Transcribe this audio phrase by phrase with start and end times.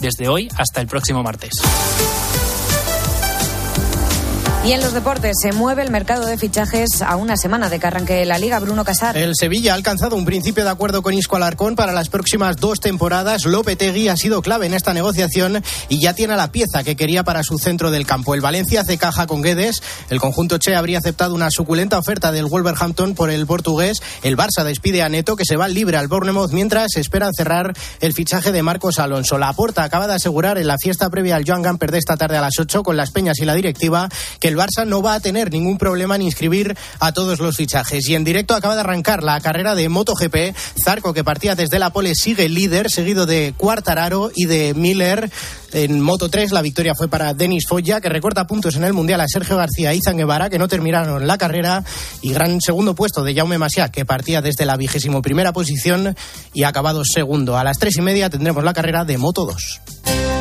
[0.00, 1.52] desde hoy hasta el próximo martes.
[4.62, 7.86] Y en los deportes se mueve el mercado de fichajes a una semana de que
[7.86, 8.58] arranque la liga.
[8.58, 9.16] Bruno Casar.
[9.16, 12.78] El Sevilla ha alcanzado un principio de acuerdo con Isco Alarcón para las próximas dos
[12.78, 13.46] temporadas.
[13.46, 17.42] Lopetegui ha sido clave en esta negociación y ya tiene la pieza que quería para
[17.42, 18.34] su centro del campo.
[18.34, 19.82] El Valencia hace caja con Guedes.
[20.10, 24.02] El conjunto Che habría aceptado una suculenta oferta del Wolverhampton por el portugués.
[24.22, 28.12] El Barça despide a Neto que se va libre al Bournemouth mientras esperan cerrar el
[28.12, 29.38] fichaje de Marcos Alonso.
[29.38, 32.36] La Porta acaba de asegurar en la fiesta previa al Joan Gamper de esta tarde
[32.36, 35.20] a las 8 con las Peñas y la directiva que el Barça no va a
[35.20, 38.08] tener ningún problema en inscribir a todos los fichajes.
[38.08, 40.54] Y en directo acaba de arrancar la carrera de MotoGP.
[40.82, 45.30] Zarco, que partía desde la pole, sigue líder, seguido de Cuartararo y de Miller.
[45.72, 49.20] En Moto 3 la victoria fue para Denis Foya, que recorta puntos en el Mundial
[49.20, 51.84] a Sergio García y Izan Guevara, que no terminaron la carrera.
[52.22, 56.16] Y gran segundo puesto de Jaume Masia, que partía desde la vigésimo primera posición
[56.52, 57.56] y ha acabado segundo.
[57.56, 60.39] A las tres y media tendremos la carrera de Moto 2.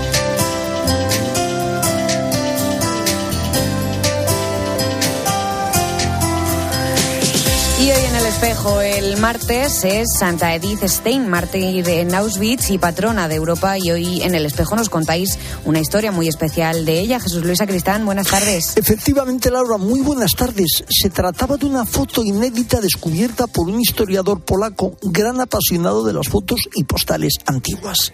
[8.30, 13.76] Espejo, el martes, es Santa Edith Stein, mártir de Auschwitz y patrona de Europa.
[13.80, 17.20] Y hoy en el espejo nos contáis una historia muy especial de ella.
[17.20, 18.78] Jesús Luis Cristán, buenas tardes.
[18.78, 20.84] Efectivamente, Laura, muy buenas tardes.
[20.88, 26.28] Se trataba de una foto inédita descubierta por un historiador polaco, gran apasionado de las
[26.28, 28.14] fotos y postales antiguas.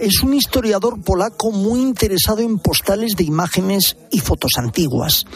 [0.00, 5.26] Es un historiador polaco muy interesado en postales de imágenes y fotos antiguas.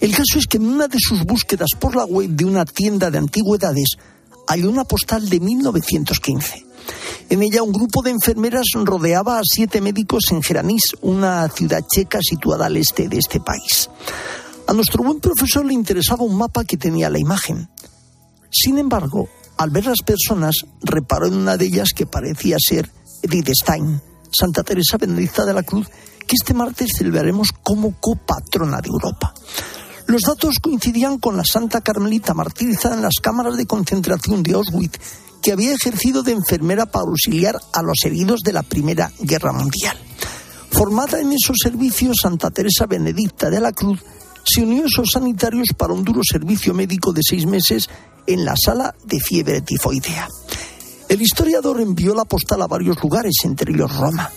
[0.00, 3.10] El caso es que en una de sus búsquedas por la web de una tienda
[3.10, 3.96] de antigüedades
[4.46, 6.64] halló una postal de 1915.
[7.28, 12.20] En ella un grupo de enfermeras rodeaba a siete médicos en Geranis, una ciudad checa
[12.22, 13.90] situada al este de este país.
[14.68, 17.68] A nuestro buen profesor le interesaba un mapa que tenía la imagen.
[18.48, 22.90] Sin embargo, al ver las personas, reparó en una de ellas que parecía ser
[23.22, 24.00] Edith Stein,
[24.30, 25.88] Santa Teresa Benedicta de la Cruz,
[26.26, 29.34] que este martes celebraremos como copatrona de Europa.
[30.06, 34.98] Los datos coincidían con la Santa Carmelita martirizada en las cámaras de concentración de Auschwitz,
[35.42, 39.96] que había ejercido de enfermera para auxiliar a los heridos de la Primera Guerra Mundial.
[40.70, 44.02] Formada en esos servicios, Santa Teresa Benedicta de la Cruz
[44.44, 47.88] se unió a esos sanitarios para un duro servicio médico de seis meses
[48.26, 50.28] en la sala de fiebre tifoidea.
[51.12, 54.30] El historiador envió la postal a varios lugares, entre ellos Roma.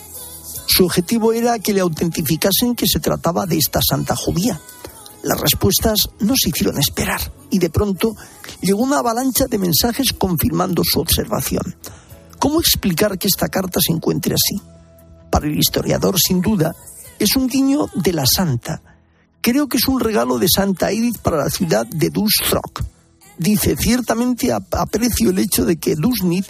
[0.67, 4.59] Su objetivo era que le autentificasen que se trataba de esta santa judía.
[5.23, 8.13] Las respuestas no se hicieron esperar y de pronto
[8.59, 11.77] llegó una avalancha de mensajes confirmando su observación.
[12.39, 14.61] ¿Cómo explicar que esta carta se encuentre así?
[15.31, 16.75] Para el historiador, sin duda,
[17.17, 18.81] es un guiño de la santa.
[19.39, 22.83] Creo que es un regalo de Santa Edith para la ciudad de Dustrock
[23.37, 26.45] dice, ciertamente aprecio el hecho de que Dusnit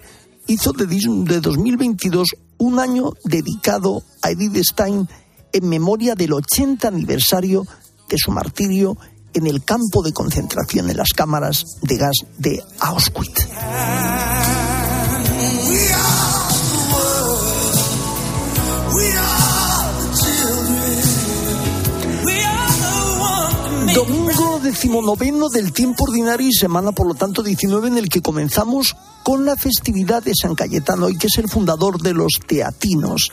[0.47, 5.07] hizo de, de 2022 un año dedicado a Edith Stein
[5.51, 7.65] en memoria del 80 aniversario
[8.09, 8.97] de su martirio
[9.33, 13.47] en el campo de concentración en las cámaras de gas de Auschwitz.
[23.95, 28.93] Domingo decimonoveno del tiempo ordinario y semana, por lo tanto, 19 en el que comenzamos
[29.23, 33.31] con la festividad de San Cayetano y que es el fundador de los teatinos.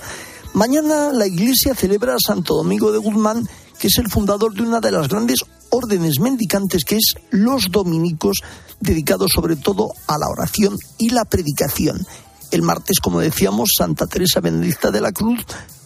[0.54, 3.48] Mañana la iglesia celebra a Santo Domingo de Guzmán,
[3.80, 5.40] que es el fundador de una de las grandes
[5.70, 8.38] órdenes mendicantes, que es los dominicos,
[8.78, 12.06] dedicados sobre todo a la oración y la predicación.
[12.52, 15.44] El martes, como decíamos, Santa Teresa Benedicta de la Cruz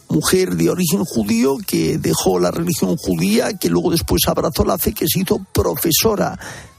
[0.09, 4.93] mujer de origen judío que dejó la religión judía, que luego después abrazó la fe,
[4.93, 6.39] que se hizo profesora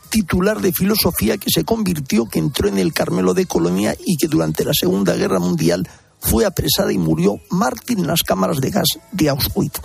[0.09, 4.27] titular de filosofía, que se convirtió, que entró en el Carmelo de Colonia y que
[4.27, 5.87] durante la Segunda Guerra Mundial
[6.19, 9.79] fue apresada y murió mártir en las cámaras de gas de Auschwitz.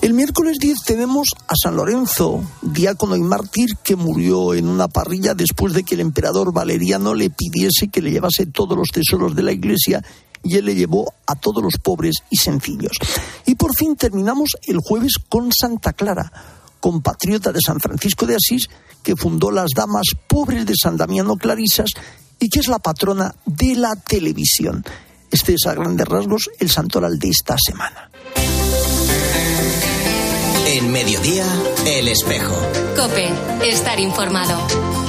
[0.00, 5.34] El miércoles 10 tenemos a San Lorenzo, diácono y mártir que murió en una parrilla
[5.34, 9.42] después de que el emperador Valeriano le pidiese que le llevase todos los tesoros de
[9.42, 10.04] la iglesia
[10.42, 12.96] y él le llevó a todos los pobres y sencillos.
[13.46, 16.30] Y por fin terminamos el jueves con Santa Clara,
[16.80, 18.68] compatriota de San Francisco de Asís,
[19.02, 21.90] que fundó las Damas Pobres de San Damiano Clarisas
[22.38, 24.84] y que es la patrona de la televisión.
[25.30, 28.10] Este es a grandes rasgos el santoral de esta semana.
[30.66, 31.46] En mediodía,
[31.86, 32.54] el espejo.
[32.96, 33.30] Cope,
[33.68, 35.01] estar informado.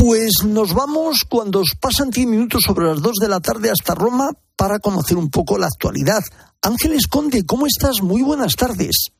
[0.00, 3.94] Pues nos vamos cuando os pasan 10 minutos sobre las 2 de la tarde hasta
[3.94, 6.22] Roma para conocer un poco la actualidad.
[6.62, 8.00] Ángeles Conde, ¿cómo estás?
[8.00, 9.10] Muy buenas tardes.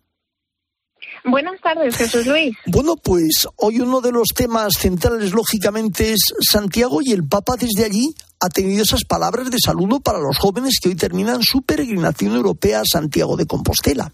[1.22, 2.56] Buenas tardes, Jesús Luis.
[2.64, 7.84] Bueno, pues hoy uno de los temas centrales, lógicamente, es Santiago y el Papa desde
[7.84, 12.34] allí ha tenido esas palabras de saludo para los jóvenes que hoy terminan su peregrinación
[12.34, 14.10] europea a Santiago de Compostela.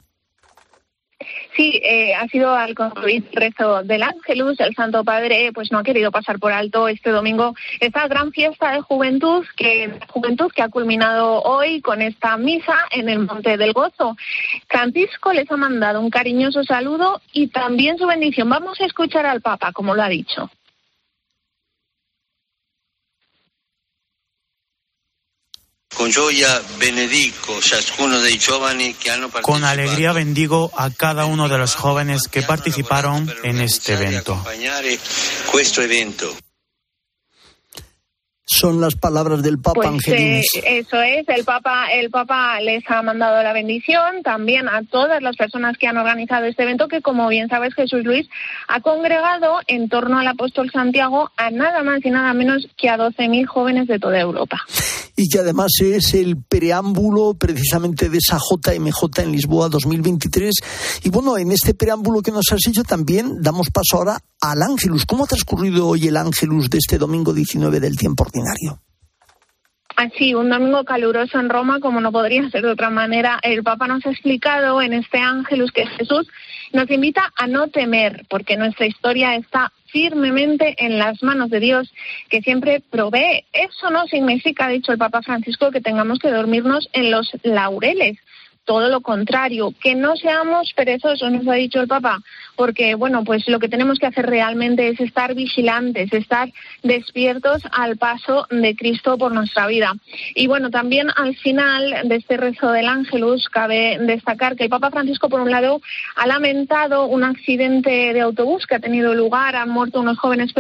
[1.57, 5.79] Sí, eh, ha sido al concluir el rezo del Ángelus, el Santo Padre pues no
[5.79, 10.61] ha querido pasar por alto este domingo esta gran fiesta de juventud que juventud que
[10.61, 14.17] ha culminado hoy con esta misa en el Monte del Gozo.
[14.69, 18.51] Francisco les ha mandado un cariñoso saludo y también su bendición.
[18.51, 20.51] Vamos a escuchar al Papa, como lo ha dicho.
[29.43, 34.43] Con alegría bendigo a cada uno de los jóvenes que participaron en este evento.
[38.47, 43.03] son las palabras del Papa pues, eh, eso es, el Papa, el Papa les ha
[43.03, 47.29] mandado la bendición también a todas las personas que han organizado este evento, que como
[47.29, 48.29] bien sabes Jesús Luis
[48.69, 52.97] ha congregado en torno al apóstol Santiago a nada más y nada menos que a
[52.97, 54.65] 12.000 jóvenes de toda Europa.
[55.17, 60.55] Y que además es el preámbulo precisamente de esa JMJ en Lisboa 2023.
[61.05, 65.07] Y bueno, en este preámbulo que nos has hecho también damos paso ahora al Ángelus.
[65.07, 68.83] ¿Cómo ha transcurrido hoy el Ángelus de este domingo 19 del tiempo ordinario?
[69.97, 73.39] Así, un domingo caluroso en Roma, como no podría ser de otra manera.
[73.43, 76.29] El Papa nos ha explicado en este Ángelus que Jesús
[76.75, 81.95] nos invita a no temer, porque nuestra historia está firmemente en las manos de Dios,
[82.29, 83.47] que siempre provee.
[83.55, 88.19] Eso no significa, ha dicho el Papa Francisco, que tengamos que dormirnos en los laureles
[88.67, 92.21] todo lo contrario, que no seamos perezosos, nos ha dicho el Papa,
[92.57, 96.51] porque bueno, pues lo que tenemos que hacer realmente es estar vigilantes, estar
[96.83, 99.95] despiertos al paso de Cristo por nuestra vida.
[100.35, 104.91] Y bueno, también al final de este rezo del Ángelus cabe destacar que el Papa
[104.91, 105.81] Francisco, por un lado,
[106.17, 110.53] ha lamentado un accidente de autobús que ha tenido lugar, han muerto unos jóvenes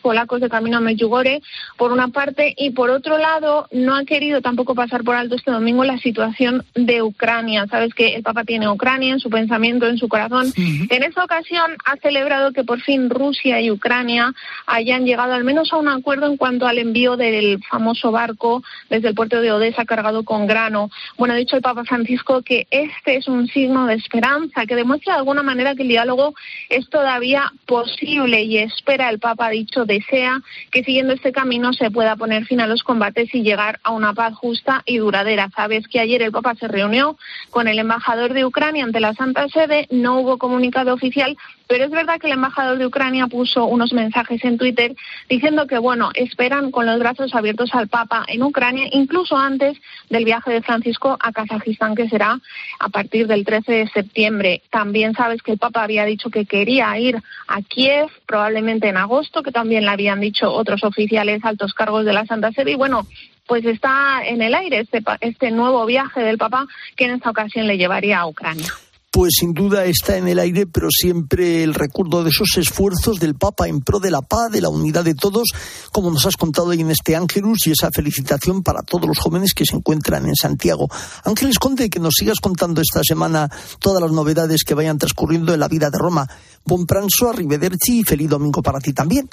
[0.00, 1.42] polacos de camino a Medjugorje,
[1.76, 5.50] por una parte, y por otro lado, no ha querido tampoco pasar por alto este
[5.50, 9.98] domingo la situación de Ucrania Sabes que el Papa tiene Ucrania en su pensamiento, en
[9.98, 10.52] su corazón.
[10.56, 14.32] En esta ocasión ha celebrado que por fin Rusia y Ucrania
[14.66, 19.08] hayan llegado al menos a un acuerdo en cuanto al envío del famoso barco desde
[19.08, 20.90] el puerto de Odessa cargado con grano.
[21.16, 25.14] Bueno, ha dicho el Papa Francisco que este es un signo de esperanza, que demuestra
[25.14, 26.34] de alguna manera que el diálogo
[26.68, 31.90] es todavía posible y espera, el Papa ha dicho, desea que siguiendo este camino se
[31.90, 35.50] pueda poner fin a los combates y llegar a una paz justa y duradera.
[35.54, 37.16] Sabes que ayer el Papa se reunió
[37.50, 39.86] con el embajador de Ucrania ante la Santa Sede.
[39.90, 44.44] No hubo comunicado oficial, pero es verdad que el embajador de Ucrania puso unos mensajes
[44.44, 44.94] en Twitter
[45.28, 49.78] diciendo que, bueno, esperan con los brazos abiertos al Papa en Ucrania, incluso antes
[50.08, 52.40] del viaje de Francisco a Kazajistán, que será
[52.78, 54.62] a partir del 13 de septiembre.
[54.70, 59.42] También sabes que el Papa había dicho que quería ir a Kiev, probablemente en agosto,
[59.42, 62.72] que también le habían dicho otros oficiales altos cargos de la Santa Sede.
[62.72, 63.06] Y bueno,
[63.50, 67.66] pues está en el aire este, este nuevo viaje del Papa que en esta ocasión
[67.66, 68.72] le llevaría a Ucrania
[69.10, 73.34] pues sin duda está en el aire, pero siempre el recuerdo de esos esfuerzos del
[73.34, 75.48] Papa en pro de la paz, de la unidad de todos,
[75.90, 79.52] como nos has contado hoy en este Ángelus, y esa felicitación para todos los jóvenes
[79.52, 80.88] que se encuentran en Santiago.
[81.24, 83.48] Ángeles Conde, que nos sigas contando esta semana
[83.80, 86.28] todas las novedades que vayan transcurriendo en la vida de Roma.
[86.64, 89.28] Bon pranzo, arrivederci y feliz domingo para ti también.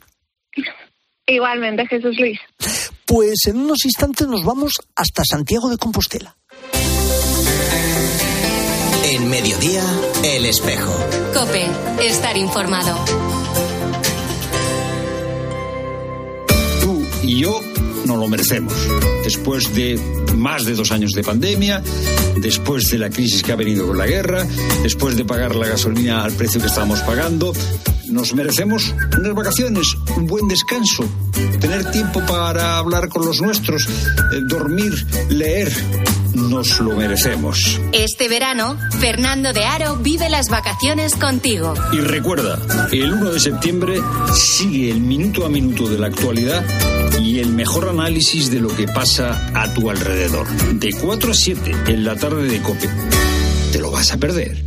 [1.27, 2.39] Igualmente, Jesús Luis.
[3.07, 6.35] Pues en unos instantes nos vamos hasta Santiago de Compostela.
[9.05, 9.81] En mediodía,
[10.25, 10.93] el espejo.
[11.33, 11.65] Cope,
[12.05, 12.97] estar informado.
[16.81, 17.61] Tú y yo
[18.05, 18.73] no lo merecemos.
[19.23, 19.97] Después de
[20.35, 21.81] más de dos años de pandemia,
[22.35, 24.45] después de la crisis que ha venido con la guerra,
[24.83, 27.53] después de pagar la gasolina al precio que estamos pagando,
[28.09, 31.03] nos merecemos unas vacaciones, un buen descanso,
[31.59, 34.93] tener tiempo para hablar con los nuestros, eh, dormir,
[35.29, 35.71] leer.
[36.33, 37.81] Nos lo merecemos.
[37.93, 41.73] Este verano, Fernando de Aro vive las vacaciones contigo.
[41.91, 42.59] Y recuerda,
[42.91, 44.01] el 1 de septiembre
[44.33, 46.63] sigue el minuto a minuto de la actualidad
[47.19, 50.47] y el mejor análisis de lo que pasa a tu alrededor.
[50.73, 52.89] De 4 a 7 en la tarde de COPE.
[53.71, 54.66] ¿Te lo vas a perder?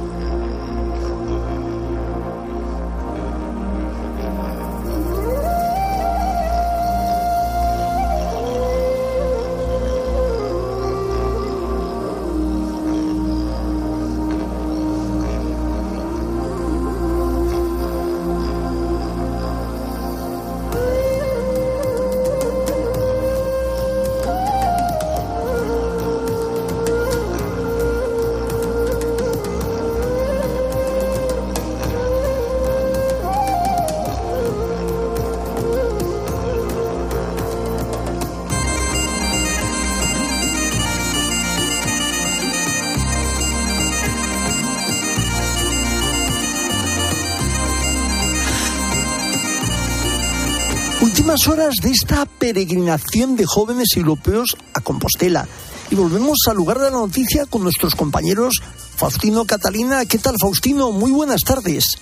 [51.21, 55.47] Últimas horas de esta peregrinación de jóvenes europeos a Compostela.
[55.91, 58.59] Y volvemos al lugar de la noticia con nuestros compañeros
[58.95, 60.03] Faustino Catalina.
[60.05, 60.91] ¿Qué tal, Faustino?
[60.91, 61.99] Muy buenas tardes.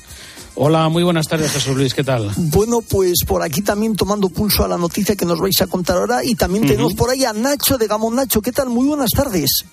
[0.55, 2.31] Hola, muy buenas tardes, Jesús Luis, ¿qué tal?
[2.37, 5.97] Bueno, pues por aquí también tomando pulso a la noticia que nos vais a contar
[5.97, 8.15] ahora y también tenemos por ahí a Nacho de Gamón.
[8.15, 8.69] Nacho, ¿qué tal?
[8.69, 9.65] Muy buenas tardes.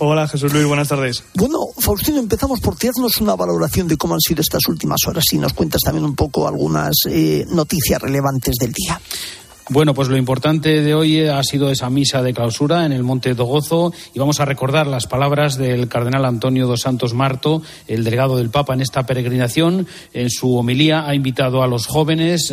[0.00, 1.24] Hola Jesús Luis, buenas tardes.
[1.34, 5.38] Bueno, Faustino, empezamos por tirarnos una valoración de cómo han sido estas últimas horas y
[5.38, 9.00] nos cuentas también un poco algunas eh, noticias relevantes del día.
[9.70, 13.34] Bueno, pues lo importante de hoy ha sido esa misa de clausura en el Monte
[13.34, 18.38] Dogozo y vamos a recordar las palabras del cardenal Antonio dos Santos Marto, el delegado
[18.38, 19.86] del Papa en esta peregrinación.
[20.14, 22.50] En su homilía ha invitado a los jóvenes,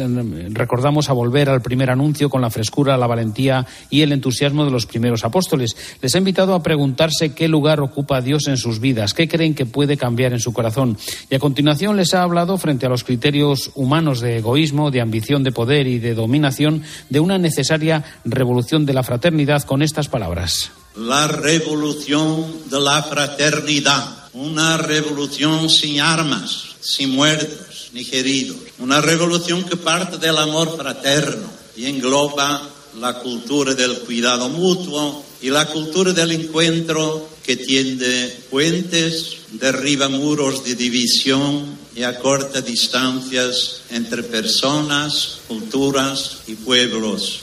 [0.49, 4.71] recordamos, a volver al primer anuncio con la frescura, la valentía y el entusiasmo de
[4.71, 5.77] los primeros apóstoles.
[6.01, 9.65] Les ha invitado a preguntarse qué lugar ocupa Dios en sus vidas, qué creen que
[9.65, 10.97] puede cambiar en su corazón.
[11.29, 15.43] Y a continuación les ha hablado frente a los criterios humanos de egoísmo, de ambición
[15.43, 20.71] de poder y de dominación de una necesaria revolución de la fraternidad con estas palabras.
[20.95, 29.63] La revolución de la fraternidad, una revolución sin armas, sin muertos ni heridos, una revolución
[29.63, 32.61] que parte del amor fraterno y engloba
[32.99, 40.63] la cultura del cuidado mutuo y la cultura del encuentro que tiende puentes, derriba muros
[40.63, 47.41] de división y acorta distancias entre personas, culturas y pueblos.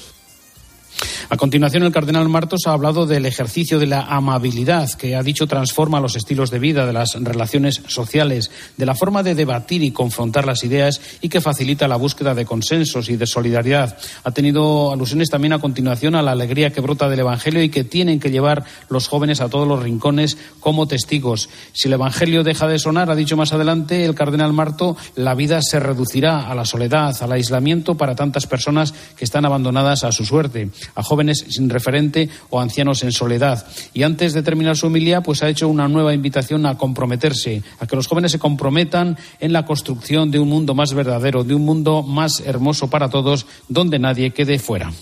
[1.28, 5.46] A continuación, el cardenal Martos ha hablado del ejercicio de la amabilidad, que ha dicho
[5.46, 9.92] transforma los estilos de vida, de las relaciones sociales, de la forma de debatir y
[9.92, 13.96] confrontar las ideas y que facilita la búsqueda de consensos y de solidaridad.
[14.24, 17.84] Ha tenido alusiones también a continuación a la alegría que brota del Evangelio y que
[17.84, 21.48] tienen que llevar los jóvenes a todos los rincones como testigos.
[21.72, 25.60] Si el Evangelio deja de sonar, ha dicho más adelante el cardenal Marto, la vida
[25.62, 30.24] se reducirá a la soledad, al aislamiento para tantas personas que están abandonadas a su
[30.24, 33.66] suerte, a jóvenes sin referente o ancianos en soledad.
[33.94, 37.86] Y antes de terminar su humildad pues ha hecho una nueva invitación a comprometerse, a
[37.86, 41.64] que los jóvenes se comprometan en la construcción de un mundo más verdadero, de un
[41.64, 44.92] mundo más hermoso para todos, donde nadie quede fuera.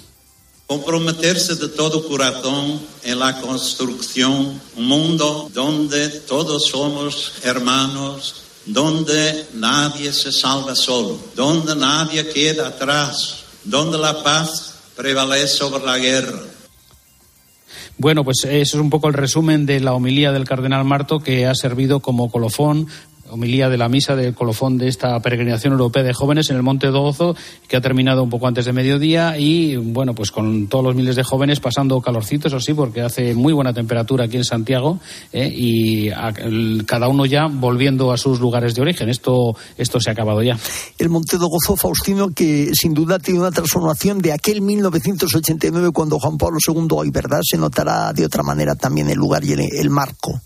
[0.66, 10.12] Comprometerse de todo corazón en la construcción, un mundo donde todos somos hermanos, donde nadie
[10.12, 14.69] se salva solo, donde nadie queda atrás, donde la paz
[15.00, 16.38] prevalece sobre la guerra.
[17.96, 21.46] Bueno, pues eso es un poco el resumen de la homilía del cardenal Marto que
[21.46, 22.86] ha servido como colofón
[23.30, 26.88] homilía de la misa del colofón de esta peregrinación europea de jóvenes en el Monte
[26.88, 27.34] Dozo,
[27.68, 31.16] que ha terminado un poco antes de mediodía y, bueno, pues con todos los miles
[31.16, 34.98] de jóvenes pasando calorcitos, o sí, porque hace muy buena temperatura aquí en Santiago
[35.32, 35.52] ¿eh?
[35.54, 36.10] y
[36.84, 39.08] cada uno ya volviendo a sus lugares de origen.
[39.08, 40.58] Esto, esto se ha acabado ya.
[40.98, 46.38] El Monte Dogozo, Faustino, que sin duda tiene una transformación de aquel 1989 cuando Juan
[46.38, 47.40] Pablo II hoy, ¿verdad?
[47.42, 50.40] Se notará de otra manera también el lugar y el marco.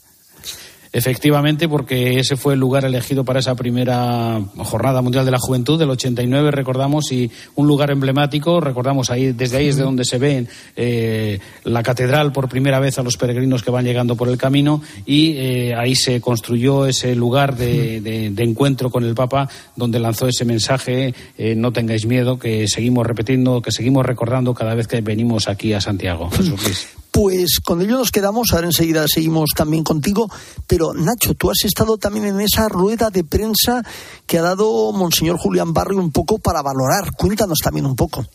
[0.95, 5.77] Efectivamente, porque ese fue el lugar elegido para esa primera Jornada Mundial de la Juventud
[5.77, 10.19] del 89, recordamos, y un lugar emblemático, recordamos ahí, desde ahí es de donde se
[10.19, 10.47] ve
[10.77, 14.83] eh, la catedral por primera vez a los peregrinos que van llegando por el camino,
[15.05, 20.45] y eh, ahí se construyó ese lugar de, encuentro con el Papa, donde lanzó ese
[20.45, 25.49] mensaje, eh, no tengáis miedo, que seguimos repitiendo, que seguimos recordando cada vez que venimos
[25.49, 26.31] aquí a Santiago.
[26.31, 27.04] Jesús Luis.
[27.15, 30.29] Pues con ello nos quedamos, ahora enseguida seguimos también contigo,
[30.67, 33.85] pero Nacho, tú has estado también en esa rueda de prensa
[34.27, 37.13] que ha dado Monseñor Julián Barrio un poco para valorar.
[37.17, 38.27] Cuéntanos también un poco.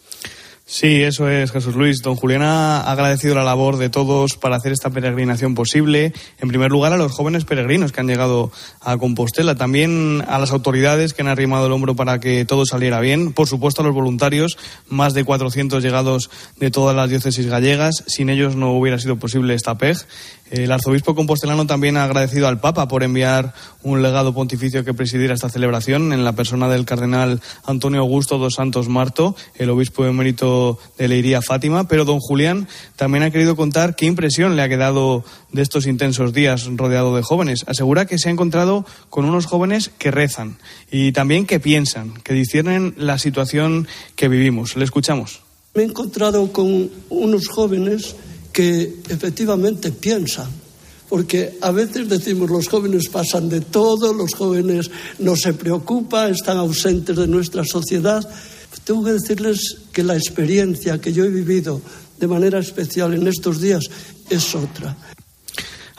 [0.72, 2.04] Sí, eso es, Jesús Luis.
[2.04, 6.14] Don Julián ha agradecido la labor de todos para hacer esta peregrinación posible.
[6.38, 10.52] En primer lugar, a los jóvenes peregrinos que han llegado a Compostela, también a las
[10.52, 13.96] autoridades que han arrimado el hombro para que todo saliera bien, por supuesto a los
[13.96, 18.04] voluntarios, más de 400 llegados de todas las diócesis gallegas.
[18.06, 19.98] Sin ellos no hubiera sido posible esta PEG.
[20.50, 23.54] El arzobispo compostelano también ha agradecido al Papa por enviar
[23.84, 28.56] un legado pontificio que presidiera esta celebración en la persona del cardenal Antonio Augusto dos
[28.56, 31.88] Santos Marto, el obispo emérito de Leiría Fátima.
[31.88, 36.34] Pero don Julián también ha querido contar qué impresión le ha quedado de estos intensos
[36.34, 37.64] días rodeado de jóvenes.
[37.68, 40.58] Asegura que se ha encontrado con unos jóvenes que rezan
[40.90, 44.76] y también que piensan, que disciernen la situación que vivimos.
[44.76, 45.42] Le escuchamos.
[45.76, 48.16] Me he encontrado con unos jóvenes
[48.60, 50.50] que efectivamente piensan.
[51.08, 56.58] Porque a veces decimos los jóvenes pasan de todo, los jóvenes no se preocupan, están
[56.58, 58.22] ausentes de nuestra sociedad.
[58.84, 61.82] Tengo que decirles que la experiencia que yo he vivido
[62.20, 63.86] de manera especial en estos días
[64.30, 64.98] es otra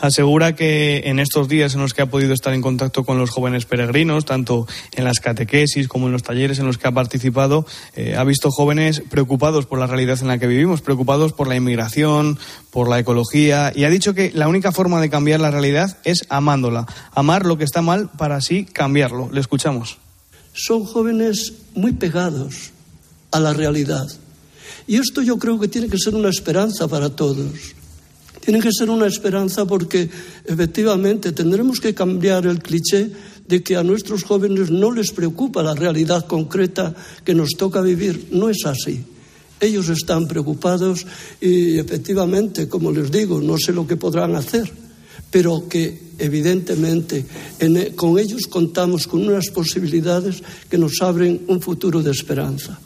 [0.01, 3.31] asegura que en estos días en los que ha podido estar en contacto con los
[3.31, 7.67] jóvenes peregrinos, tanto en las catequesis como en los talleres en los que ha participado,
[7.95, 11.57] eh, ha visto jóvenes preocupados por la realidad en la que vivimos, preocupados por la
[11.57, 12.39] inmigración,
[12.71, 16.25] por la ecología, y ha dicho que la única forma de cambiar la realidad es
[16.29, 19.29] amándola, amar lo que está mal para así cambiarlo.
[19.33, 19.99] Le escuchamos.
[20.53, 22.71] Son jóvenes muy pegados
[23.31, 24.09] a la realidad.
[24.87, 27.75] Y esto yo creo que tiene que ser una esperanza para todos
[28.41, 30.09] tiene que ser una esperanza porque
[30.45, 33.11] efectivamente tendremos que cambiar el cliché
[33.47, 36.95] de que a nuestros jóvenes no les preocupa la realidad concreta
[37.25, 38.29] que nos toca vivir.
[38.31, 39.05] No es así.
[39.61, 41.05] Ellos están preocupados
[41.41, 44.73] y efectivamente, como les digo, no sé lo que podrán hacer,
[45.31, 47.27] pero que evidentemente
[47.59, 52.81] e, con ellos contamos con unas posibilidades que nos abren un futuro de esperanza.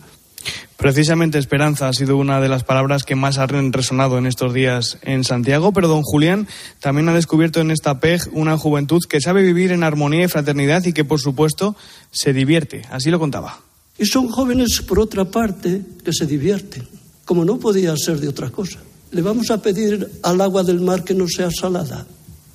[0.77, 4.99] Precisamente esperanza ha sido una de las palabras que más han resonado en estos días
[5.03, 6.49] en Santiago, pero don Julián
[6.81, 10.85] también ha descubierto en esta PEG una juventud que sabe vivir en armonía y fraternidad
[10.85, 11.77] y que, por supuesto,
[12.11, 12.83] se divierte.
[12.91, 13.61] Así lo contaba.
[13.99, 16.83] Y son jóvenes, por otra parte, que se divierten,
[17.25, 18.81] como no podía ser de otra cosa.
[19.13, 22.05] Le vamos a pedir al agua del mar que no sea salada.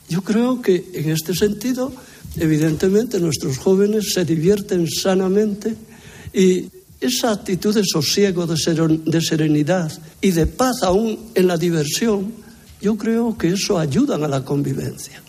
[0.10, 1.94] Yo creo que en este sentido,
[2.36, 5.76] evidentemente, nuestros jóvenes se divierten sanamente
[6.34, 6.66] y
[7.02, 12.34] esa actitud de sosiego, de serenidad y de paz aún en la diversión,
[12.82, 15.22] yo creo que eso ayuda a la convivencia.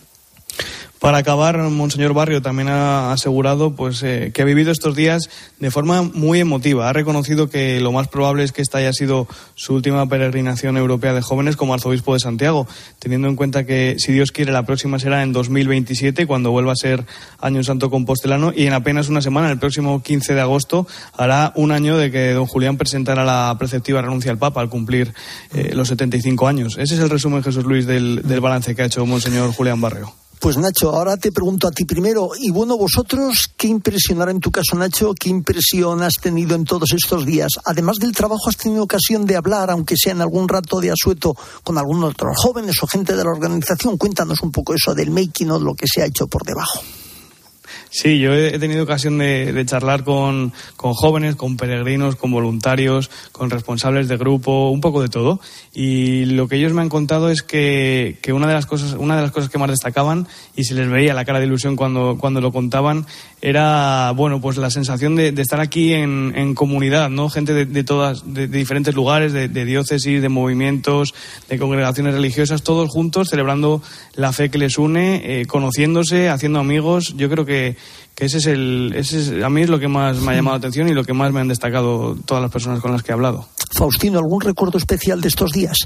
[1.01, 5.71] Para acabar, Monseñor Barrio también ha asegurado pues, eh, que ha vivido estos días de
[5.71, 6.87] forma muy emotiva.
[6.87, 11.15] Ha reconocido que lo más probable es que esta haya sido su última peregrinación europea
[11.15, 12.67] de jóvenes como arzobispo de Santiago,
[12.99, 16.75] teniendo en cuenta que, si Dios quiere, la próxima será en 2027, cuando vuelva a
[16.75, 17.03] ser
[17.39, 20.85] Año Santo Compostelano, y en apenas una semana, el próximo 15 de agosto,
[21.17, 25.15] hará un año de que don Julián presentara la preceptiva renuncia al Papa al cumplir
[25.55, 26.77] eh, los 75 años.
[26.77, 30.20] Ese es el resumen, Jesús Luis, del, del balance que ha hecho Monseñor Julián Barrio.
[30.41, 34.39] Pues Nacho, ahora te pregunto a ti primero, y bueno, vosotros, ¿qué impresión ahora en
[34.39, 35.13] tu caso, Nacho?
[35.13, 37.51] ¿Qué impresión has tenido en todos estos días?
[37.63, 41.35] Además del trabajo, ¿has tenido ocasión de hablar, aunque sea en algún rato de asueto,
[41.63, 43.99] con algunos otros jóvenes o gente de la organización?
[43.99, 46.81] Cuéntanos un poco eso del making of lo que se ha hecho por debajo.
[47.93, 54.07] Sí, yo he tenido ocasión de, charlar con, jóvenes, con peregrinos, con voluntarios, con responsables
[54.07, 55.41] de grupo, un poco de todo.
[55.73, 59.23] Y lo que ellos me han contado es que, una, de las cosas, una de
[59.23, 60.25] las cosas que más destacaban,
[60.55, 63.05] y se les veía la cara de ilusión cuando, cuando lo contaban,
[63.41, 67.29] era bueno pues la sensación de, estar aquí en, comunidad, ¿no?
[67.29, 71.13] Gente de, todas, de, diferentes lugares, de, diócesis, de movimientos,
[71.49, 73.81] de congregaciones religiosas, todos juntos celebrando
[74.15, 77.15] la fe que les une, eh, conociéndose, haciendo amigos.
[77.17, 77.75] Yo creo que,
[78.15, 80.59] que ese es el, ese a mí es lo que más me ha llamado la
[80.59, 83.13] atención y lo que más me han destacado todas las personas con las que he
[83.13, 83.47] hablado.
[83.71, 85.77] Faustino, ¿algún recuerdo especial de estos días?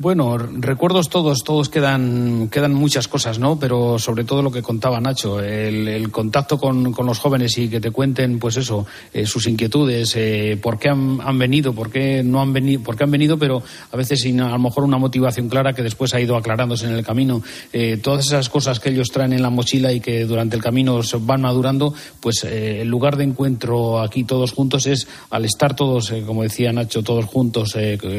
[0.00, 3.58] Bueno, recuerdos todos, todos quedan, quedan muchas cosas, ¿no?
[3.58, 7.90] Pero sobre todo lo que contaba Nacho, el, contacto con, los jóvenes y que te
[7.90, 12.50] cuenten, pues eso, eh, sus inquietudes, eh, por qué han, venido, por qué no han
[12.54, 15.74] venido, por qué han venido, pero a veces sin a lo mejor una motivación clara
[15.74, 17.42] que después ha ido aclarándose en el camino.
[17.70, 21.02] Eh, todas esas cosas que ellos traen en la mochila y que durante el camino
[21.02, 26.10] se van madurando, pues el lugar de encuentro aquí todos juntos es al estar todos,
[26.24, 27.76] como decía Nacho, todos juntos,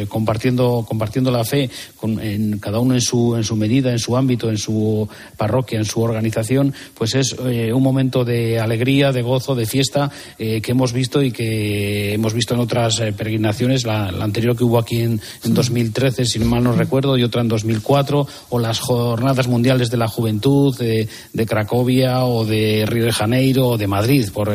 [0.10, 4.18] compartiendo, compartiendo la fe con, en, cada uno en su, en su medida, en su
[4.18, 5.08] ámbito, en su
[5.38, 10.12] parroquia, en su organización, pues es eh, un momento de alegría, de gozo, de fiesta
[10.38, 14.64] eh, que hemos visto y que hemos visto en otras eh, peregrinaciones, la, anterior que
[14.64, 18.80] hubo aquí en, en 2013, si mal no recuerdo, y otra en 2004, o las
[18.80, 23.88] jornadas mundiales de la juventud de, de Cracovia o de Río de Janeiro o de
[23.88, 24.52] Madrid, por,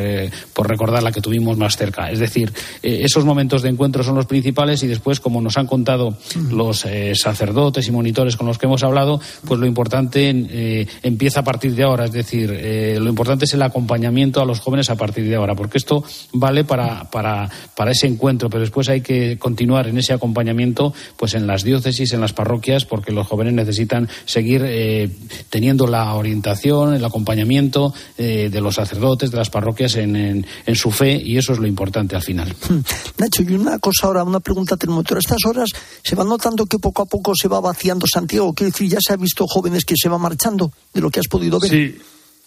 [0.52, 2.10] por recordar la que tuvimos más cerca.
[2.10, 2.52] Es decir,
[2.82, 6.16] esos momentos de encuentro son los principales y después, como nos han contado
[6.50, 11.44] los sacerdotes y monitores con los que hemos hablado, pues lo importante eh, empieza a
[11.44, 12.06] partir de ahora.
[12.06, 15.54] Es decir, eh, lo importante es el acompañamiento a los jóvenes a partir de ahora,
[15.54, 20.12] porque esto vale para, para, para ese encuentro, pero después hay que continuar en ese
[20.12, 25.10] acompañamiento pues en las diócesis, en las parroquias, porque los jóvenes necesitan seguir eh,
[25.50, 31.20] teniendo la orientación, el acompañamiento de los sacerdotes, de las parroquias en, en, su fe,
[31.22, 32.54] y eso es lo importante al final.
[32.68, 32.80] Hmm.
[33.18, 35.18] Nacho, y una cosa ahora, una pregunta termotor.
[35.18, 35.70] A estas horas
[36.02, 38.54] se va notando que poco a poco se va vaciando Santiago.
[38.54, 41.26] Quiero decir, ya se ha visto jóvenes que se van marchando, de lo que has
[41.26, 41.70] podido ver.
[41.70, 41.98] Sí.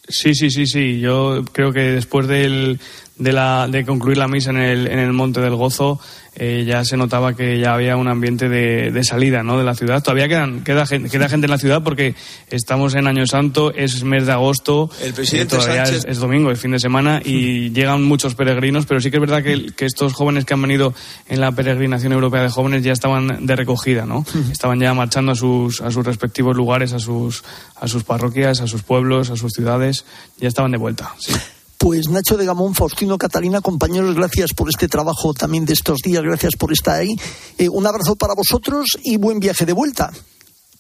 [0.08, 1.00] Sí, sí, sí, sí.
[1.00, 2.80] Yo creo que después del,
[3.20, 6.00] de, la, de concluir la misa en el, en el Monte del Gozo,
[6.36, 9.58] eh, ya se notaba que ya había un ambiente de, de, salida ¿no?
[9.58, 10.02] de la ciudad.
[10.02, 12.16] Todavía quedan, queda, gente, queda gente en la ciudad porque
[12.50, 16.06] estamos en Año Santo, es mes de agosto, el presidente eh, todavía Sánchez...
[16.06, 19.22] es, es, domingo, es fin de semana y llegan muchos peregrinos, pero sí que es
[19.22, 20.94] verdad que, que, estos jóvenes que han venido
[21.28, 24.26] en la peregrinación europea de jóvenes ya estaban de recogida, ¿no?
[24.50, 27.44] Estaban ya marchando a sus, a sus respectivos lugares, a sus,
[27.76, 30.06] a sus parroquias, a sus pueblos, a sus ciudades,
[30.38, 31.14] ya estaban de vuelta.
[31.20, 31.34] Sí.
[31.80, 36.22] Pues Nacho de Gamón, Faustino Catalina, compañeros, gracias por este trabajo también de estos días,
[36.22, 37.16] gracias por estar ahí.
[37.58, 40.12] Eh, un abrazo para vosotros y buen viaje de vuelta.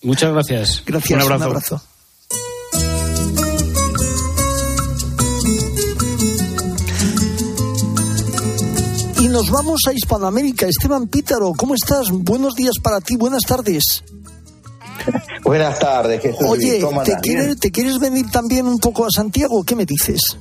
[0.04, 0.84] Muchas gracias.
[0.86, 1.24] Gracias.
[1.24, 1.46] Un abrazo.
[1.46, 1.82] Un abrazo.
[9.22, 10.68] Y nos vamos a Hispanoamérica.
[10.68, 12.10] Esteban Pítaro, ¿cómo estás?
[12.12, 14.04] Buenos días para ti, buenas tardes.
[15.44, 16.46] Buenas tardes, Jesús.
[16.46, 19.64] Oye, ¿te quieres, ¿te quieres venir también un poco a Santiago?
[19.64, 20.38] ¿Qué me dices?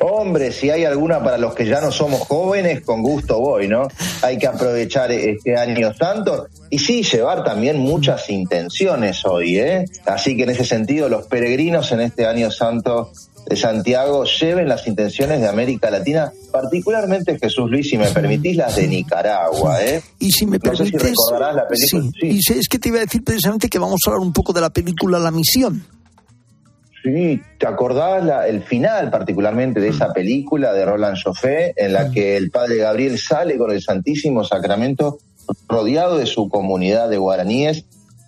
[0.00, 3.86] Hombre, si hay alguna para los que ya no somos jóvenes, con gusto voy, ¿no?
[4.22, 9.84] Hay que aprovechar este año santo y sí, llevar también muchas intenciones hoy, ¿eh?
[10.06, 13.12] Así que en ese sentido, los peregrinos en este año santo
[13.46, 18.76] de Santiago lleven las intenciones de América Latina, particularmente Jesús Luis, si me permitís, las
[18.76, 20.02] de Nicaragua, ¿eh?
[20.18, 22.02] Y si me no sé si permites, recordarás la película.
[22.20, 22.26] sí.
[22.26, 24.52] Y sé- es que te iba a decir precisamente que vamos a hablar un poco
[24.52, 25.84] de la película La Misión.
[27.02, 32.10] Sí, ¿te acordás la- el final particularmente de esa película de Roland Joffé en la
[32.10, 35.18] que el padre Gabriel sale con el Santísimo Sacramento
[35.68, 37.84] rodeado de su comunidad de guaraníes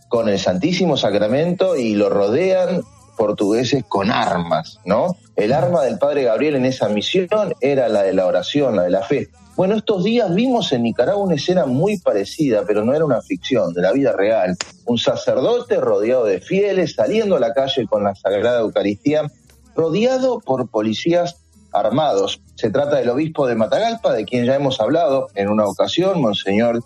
[0.09, 2.83] con el Santísimo Sacramento y lo rodean
[3.17, 5.17] portugueses con armas, ¿no?
[5.37, 8.91] El arma del padre Gabriel en esa misión era la de la oración, la de
[8.91, 9.29] la fe.
[9.55, 13.75] Bueno, estos días vimos en Nicaragua una escena muy parecida, pero no era una ficción,
[13.75, 14.57] de la vida real.
[14.87, 19.31] Un sacerdote rodeado de fieles, saliendo a la calle con la Sagrada Eucaristía,
[19.77, 21.37] rodeado por policías
[21.71, 22.41] armados.
[22.55, 26.83] Se trata del obispo de Matagalpa, de quien ya hemos hablado en una ocasión, Monseñor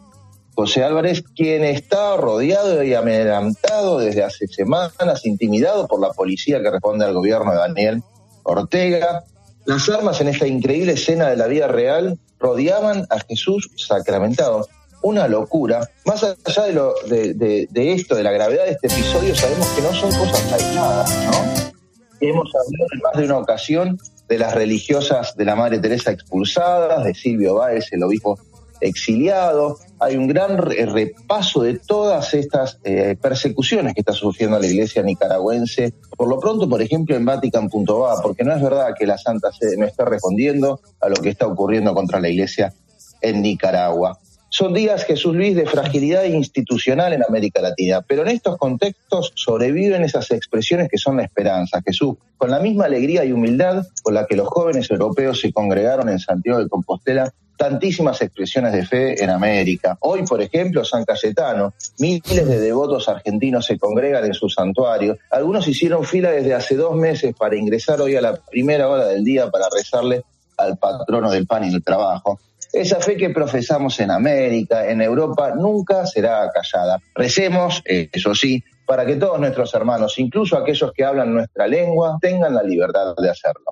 [0.57, 6.70] José Álvarez, quien está rodeado y amedrentado desde hace semanas, intimidado por la policía que
[6.70, 8.02] responde al gobierno de Daniel
[8.42, 9.24] Ortega.
[9.66, 14.68] Las armas en esta increíble escena de la vida real rodeaban a Jesús sacramentado.
[15.02, 15.88] Una locura.
[16.05, 19.66] Más allá de, lo, de, de- de esto, de la gravedad de este episodio, sabemos
[19.68, 21.72] que no son cosas aisladas, ¿no?
[22.20, 23.98] Hemos hablado en más de una ocasión
[24.29, 28.38] de las religiosas de la Madre Teresa expulsadas, de Silvio Báez, el obispo
[28.87, 29.79] exiliado.
[29.99, 35.03] Hay un gran re- repaso de todas estas eh, persecuciones que está sufriendo la iglesia
[35.03, 35.94] nicaragüense.
[36.16, 39.77] Por lo pronto, por ejemplo, en Vatican.va, porque no es verdad que la Santa Sede
[39.77, 42.72] no esté respondiendo a lo que está ocurriendo contra la iglesia
[43.20, 44.18] en Nicaragua.
[44.49, 50.03] Son días, Jesús Luis, de fragilidad institucional en América Latina, pero en estos contextos sobreviven
[50.05, 54.25] esas expresiones que son la esperanza, Jesús, con la misma alegría y humildad con la
[54.25, 59.31] que los jóvenes europeos se congregaron en Santiago de Compostela, tantísimas expresiones de fe en
[59.31, 59.97] América.
[60.01, 65.19] Hoy, por ejemplo, San Cayetano, miles de devotos argentinos se congregan en su santuario.
[65.31, 69.25] Algunos hicieron fila desde hace dos meses para ingresar hoy a la primera hora del
[69.25, 70.23] día para rezarle
[70.57, 72.38] al patrono del pan y del trabajo.
[72.73, 76.99] Esa fe que profesamos en América, en Europa, nunca será callada.
[77.14, 82.55] Recemos, eso sí, para que todos nuestros hermanos, incluso aquellos que hablan nuestra lengua, tengan
[82.55, 83.64] la libertad de hacerlo.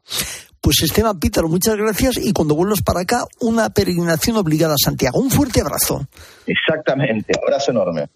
[0.64, 5.20] Pues Esteban Pítaro, muchas gracias y cuando vuelvas para acá, una peregrinación obligada a Santiago.
[5.20, 6.07] Un fuerte abrazo.
[6.46, 8.09] Exactamente, abrazo enorme.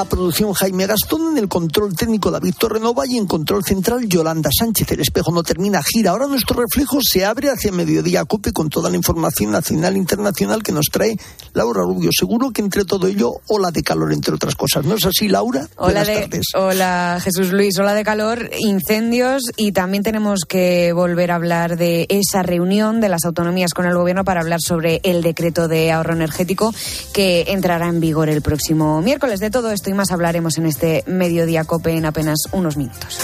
[0.00, 4.48] La producción Jaime Gastón, en el control técnico David Torrenova y en control central Yolanda
[4.50, 4.92] Sánchez.
[4.92, 6.12] El espejo no termina, gira.
[6.12, 10.62] Ahora nuestro reflejo se abre hacia mediodía cope con toda la información nacional e internacional
[10.62, 11.18] que nos trae
[11.52, 12.08] Laura Rubio.
[12.18, 14.86] Seguro que entre todo ello, ola de calor, entre otras cosas.
[14.86, 15.68] ¿No es así, Laura?
[15.76, 21.34] Hola, de, hola Jesús Luis, ola de calor, incendios y también tenemos que volver a
[21.34, 25.68] hablar de esa reunión de las autonomías con el gobierno para hablar sobre el decreto
[25.68, 26.72] de ahorro energético
[27.12, 29.40] que entrará en vigor el próximo miércoles.
[29.40, 33.18] De todo esto y más hablaremos en este mediodía cope en apenas unos minutos.